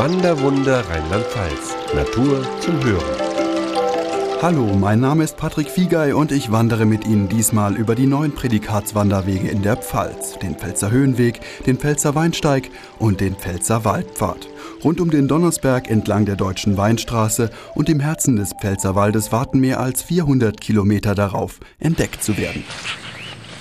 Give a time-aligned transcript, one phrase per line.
[0.00, 1.76] Wanderwunder Rheinland-Pfalz.
[1.94, 4.40] Natur zum Hören.
[4.40, 8.32] Hallo, mein Name ist Patrick Fiegei und ich wandere mit Ihnen diesmal über die neuen
[8.32, 14.48] Prädikatswanderwege in der Pfalz, den Pfälzer Höhenweg, den Pfälzer Weinsteig und den Pfälzer Waldpfad.
[14.82, 19.80] Rund um den Donnersberg entlang der Deutschen Weinstraße und im Herzen des Pfälzerwaldes warten mehr
[19.80, 22.64] als 400 Kilometer darauf, entdeckt zu werden.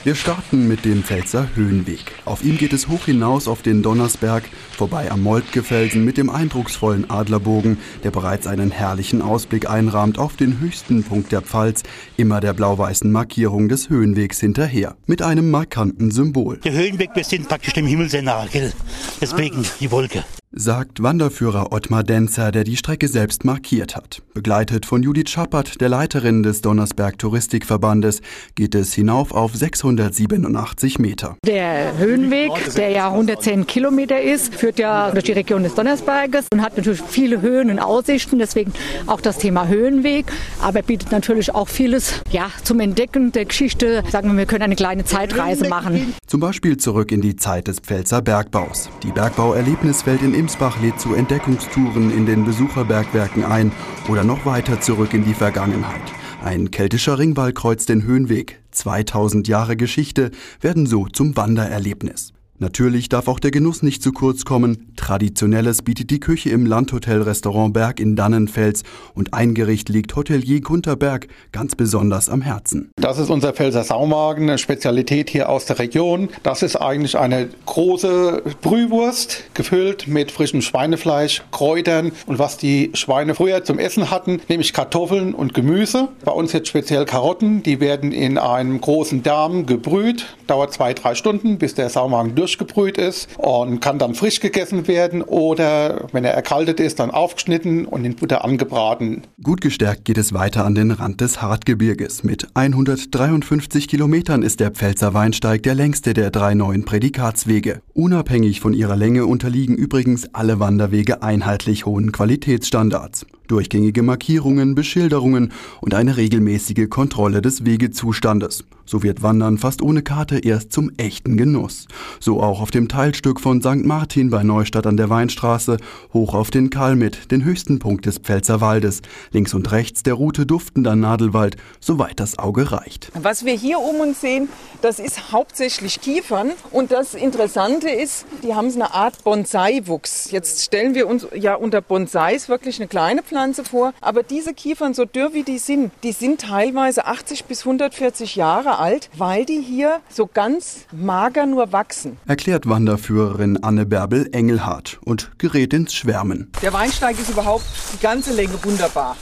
[0.05, 2.13] Wir starten mit dem Pfälzer Höhenweg.
[2.23, 7.09] Auf ihm geht es hoch hinaus auf den Donnersberg, vorbei am Moltke-Felsen mit dem eindrucksvollen
[7.09, 11.84] Adlerbogen, der bereits einen herrlichen Ausblick einrahmt auf den höchsten Punkt der Pfalz,
[12.16, 16.59] immer der blau-weißen Markierung des Höhenwegs hinterher, mit einem markanten Symbol.
[16.63, 18.72] Der Höhenweg, wir sind praktisch dem Himmel sehr gell?
[19.20, 24.23] deswegen die Wolke sagt Wanderführer Ottmar Denzer, der die Strecke selbst markiert hat.
[24.34, 28.22] Begleitet von Judith Schappert, der Leiterin des Donnersberg Touristikverbandes,
[28.55, 31.38] geht es hinauf auf 687 Meter.
[31.45, 36.63] Der Höhenweg, der ja 110 Kilometer ist, führt ja durch die Region des Donnersberges und
[36.63, 38.73] hat natürlich viele Höhen und Aussichten, deswegen
[39.05, 40.25] auch das Thema Höhenweg,
[40.61, 44.03] aber bietet natürlich auch vieles ja, zum Entdecken der Geschichte.
[44.09, 46.16] Sagen wir, wir können eine kleine Zeitreise machen.
[46.25, 48.89] Zum Beispiel zurück in die Zeit des Pfälzer Bergbaus.
[49.03, 53.73] Die Bergbauerlebniswelt in Imsbach lädt zu Entdeckungstouren in den Besucherbergwerken ein
[54.08, 56.02] oder noch weiter zurück in die Vergangenheit.
[56.42, 58.62] Ein keltischer Ringwall kreuzt den Höhenweg.
[58.72, 62.32] 2000 Jahre Geschichte werden so zum Wandererlebnis.
[62.61, 64.91] Natürlich darf auch der Genuss nicht zu kurz kommen.
[64.97, 70.97] Traditionelles bietet die Küche im Landhotel-Restaurant Berg in Dannenfels und ein Gericht liegt Hotelier Gunter
[70.97, 72.91] Berg ganz besonders am Herzen.
[72.97, 76.27] Das ist unser Pfälzer Saumagen, eine Spezialität hier aus der Region.
[76.43, 83.35] Das ist eigentlich eine große Brühwurst, gefüllt mit frischem Schweinefleisch, Kräutern und was die Schweine
[83.35, 86.09] früher zum Essen hatten, nämlich Kartoffeln und Gemüse.
[86.25, 91.15] Bei uns jetzt speziell Karotten, die werden in einem großen Darm gebrüht, dauert zwei, drei
[91.15, 96.25] Stunden, bis der Saumagen durch durchgebrüht ist und kann dann frisch gegessen werden oder, wenn
[96.25, 99.23] er erkaltet ist, dann aufgeschnitten und in Butter angebraten.
[99.44, 102.23] Gut gestärkt geht es weiter an den Rand des Hartgebirges.
[102.23, 107.82] Mit 153 Kilometern ist der Pfälzer Weinsteig der längste der drei neuen Prädikatswege.
[107.93, 113.26] Unabhängig von ihrer Länge unterliegen übrigens alle Wanderwege einheitlich hohen Qualitätsstandards.
[113.49, 115.52] Durchgängige Markierungen, Beschilderungen
[115.82, 118.64] und eine regelmäßige Kontrolle des Wegezustandes.
[118.86, 121.87] So wird Wandern fast ohne Karte erst zum echten Genuss.
[122.20, 123.86] So auch auf dem Teilstück von St.
[123.86, 125.77] Martin bei Neustadt an der Weinstraße,
[126.14, 129.01] hoch auf den Kalmit, den höchsten Punkt des Pfälzerwaldes.
[129.31, 133.12] Links und rechts der Route duftender Nadelwald, soweit das Auge reicht.
[133.19, 134.50] Was wir hier um uns sehen,
[134.81, 136.51] das ist hauptsächlich Kiefern.
[136.71, 140.31] Und das Interessante ist, die haben eine Art Bonsai-Wuchs.
[140.31, 143.94] Jetzt stellen wir uns ja unter Bonsais wirklich eine kleine Pflanze vor.
[144.01, 148.80] Aber diese Kiefern, so dürr wie die sind, die sind teilweise 80 bis 140 Jahre
[148.80, 152.18] alt, weil die hier so ganz mager nur wachsen.
[152.28, 156.51] Erklärt Wanderführerin Anne Bärbel Engelhardt und gerät ins Schwärmen.
[156.62, 159.16] Der Weinsteig ist überhaupt die ganze Länge wunderbar.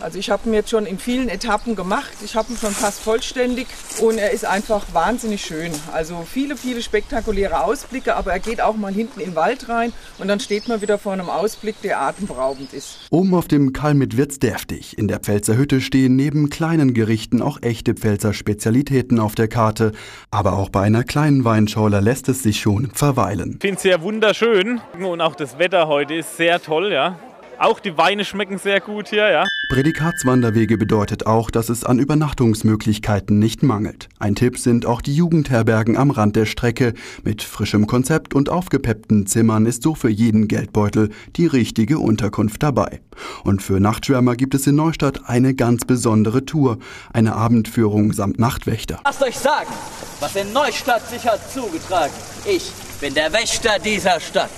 [0.00, 2.12] Also ich habe ihn jetzt schon in vielen Etappen gemacht.
[2.24, 3.66] Ich habe ihn schon fast vollständig
[4.00, 5.72] und er ist einfach wahnsinnig schön.
[5.92, 9.92] Also viele, viele spektakuläre Ausblicke, aber er geht auch mal hinten in den Wald rein
[10.18, 12.98] und dann steht man wieder vor einem Ausblick, der atemberaubend ist.
[13.10, 14.96] Oben auf dem Kalmit wird's deftig.
[14.98, 19.92] In der Pfälzer Hütte stehen neben kleinen Gerichten auch echte Pfälzer Spezialitäten auf der Karte.
[20.30, 23.54] Aber auch bei einer kleinen Weinschorle lässt es sich schon verweilen.
[23.54, 27.18] Ich finde es sehr wunderschön und auch das Wetter heute ist sehr toll, ja.
[27.58, 29.44] Auch die Weine schmecken sehr gut hier, ja.
[29.68, 34.08] Prädikatswanderwege bedeutet auch, dass es an Übernachtungsmöglichkeiten nicht mangelt.
[34.20, 36.94] Ein Tipp sind auch die Jugendherbergen am Rand der Strecke.
[37.24, 43.00] Mit frischem Konzept und aufgepeppten Zimmern ist so für jeden Geldbeutel die richtige Unterkunft dabei.
[43.42, 46.78] Und für Nachtschwärmer gibt es in Neustadt eine ganz besondere Tour,
[47.12, 49.00] eine Abendführung samt Nachtwächter.
[49.04, 49.72] Lasst euch sagen,
[50.20, 52.14] was in Neustadt sich hat zugetragen.
[52.46, 52.70] Ich
[53.00, 54.50] bin der Wächter dieser Stadt.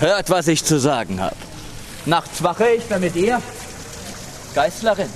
[0.00, 1.36] Hört, was ich zu sagen habe.
[2.04, 3.40] Nachts wache ich, damit ihr,
[4.56, 5.06] Geistlerin,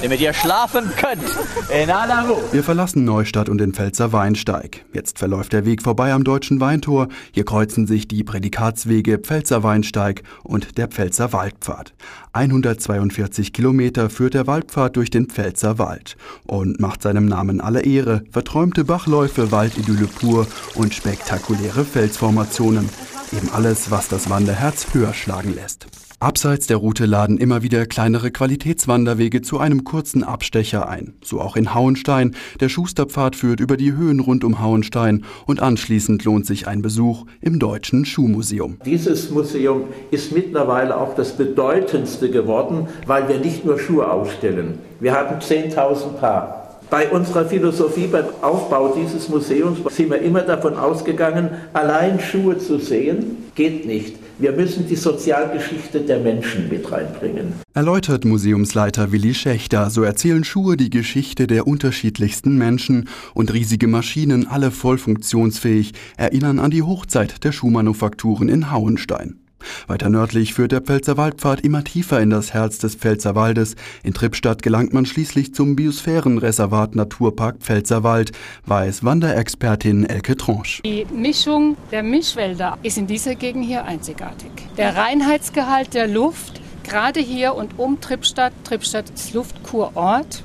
[0.00, 1.22] damit ihr schlafen könnt.
[1.70, 2.42] In aller Ruhe.
[2.52, 4.86] Wir verlassen Neustadt und den Pfälzer Weinsteig.
[4.94, 7.08] Jetzt verläuft der Weg vorbei am Deutschen Weintor.
[7.32, 11.92] Hier kreuzen sich die Prädikatswege Pfälzer Weinsteig und der Pfälzer Waldpfad.
[12.32, 18.24] 142 Kilometer führt der Waldpfad durch den Pfälzer Wald und macht seinem Namen alle Ehre.
[18.30, 20.46] Verträumte Bachläufe, Waldidylle pur
[20.76, 22.88] und spektakuläre Felsformationen.
[23.36, 25.86] Eben alles, was das Wanderherz höher schlagen lässt.
[26.22, 31.14] Abseits der Route laden immer wieder kleinere Qualitätswanderwege zu einem kurzen Abstecher ein.
[31.20, 32.36] So auch in Hauenstein.
[32.60, 37.26] Der Schusterpfad führt über die Höhen rund um Hauenstein und anschließend lohnt sich ein Besuch
[37.40, 38.78] im Deutschen Schuhmuseum.
[38.86, 44.78] Dieses Museum ist mittlerweile auch das bedeutendste geworden, weil wir nicht nur Schuhe ausstellen.
[45.00, 46.78] Wir haben 10.000 Paar.
[46.88, 52.78] Bei unserer Philosophie, beim Aufbau dieses Museums sind wir immer davon ausgegangen, allein Schuhe zu
[52.78, 54.21] sehen, geht nicht.
[54.42, 57.52] Wir müssen die Sozialgeschichte der Menschen mit reinbringen.
[57.74, 64.48] Erläutert Museumsleiter Willi Schächter, so erzählen Schuhe die Geschichte der unterschiedlichsten Menschen und riesige Maschinen,
[64.48, 69.41] alle voll funktionsfähig, erinnern an die Hochzeit der Schuhmanufakturen in Hauenstein.
[69.86, 73.76] Weiter nördlich führt der Pfälzer Waldpfad immer tiefer in das Herz des Pfälzerwaldes.
[74.02, 78.32] In Trippstadt gelangt man schließlich zum Biosphärenreservat Naturpark Pfälzerwald,
[78.66, 80.82] weiß Wanderexpertin Elke Tranche.
[80.82, 84.50] Die Mischung der Mischwälder ist in dieser Gegend hier einzigartig.
[84.76, 90.42] Der Reinheitsgehalt der Luft, gerade hier und um Trippstadt, Trippstadt ist Luftkurort,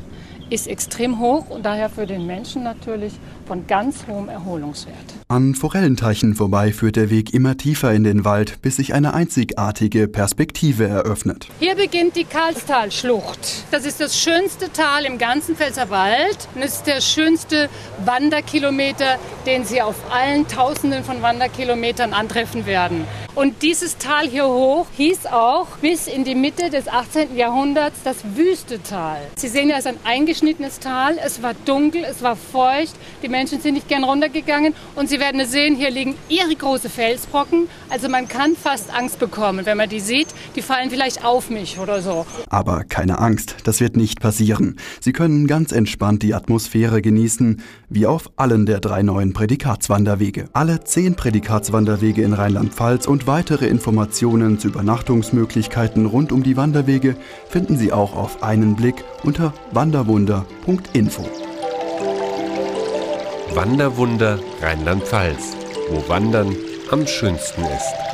[0.50, 3.13] ist extrem hoch und daher für den Menschen natürlich
[3.46, 5.17] von ganz hohem Erholungswert.
[5.29, 10.07] An Forellenteichen vorbei führt der Weg immer tiefer in den Wald, bis sich eine einzigartige
[10.07, 11.50] Perspektive eröffnet.
[11.59, 13.65] Hier beginnt die Karlstalschlucht.
[13.69, 17.68] Das ist das schönste Tal im ganzen Pfälzerwald und es ist der schönste
[18.06, 23.03] Wanderkilometer, den Sie auf allen Tausenden von Wanderkilometern antreffen werden.
[23.38, 27.36] Und dieses Tal hier hoch hieß auch bis in die Mitte des 18.
[27.36, 29.19] Jahrhunderts das Wüstetal.
[29.36, 31.19] Sie sehen ja, es ist ein eingeschnittenes Tal.
[31.24, 32.95] Es war dunkel, es war feucht.
[33.22, 34.74] Die Menschen sind nicht gern runtergegangen.
[34.95, 37.68] Und Sie werden sehen, hier liegen ihre große Felsbrocken.
[37.89, 40.30] Also man kann fast Angst bekommen, wenn man die sieht.
[40.56, 42.25] Die fallen vielleicht auf mich oder so.
[42.50, 44.78] Aber keine Angst, das wird nicht passieren.
[45.00, 50.50] Sie können ganz entspannt die Atmosphäre genießen, wie auf allen der drei neuen Prädikatswanderwege.
[50.54, 57.15] Alle zehn Prädikatswanderwege in Rheinland-Pfalz und weitere Informationen zu Übernachtungsmöglichkeiten rund um die Wanderwege
[57.50, 61.25] finden Sie auch auf einen Blick unter wanderwunder.info.
[63.53, 65.57] Wanderwunder Rheinland-Pfalz,
[65.89, 66.56] wo Wandern
[66.89, 68.06] am schönsten ist.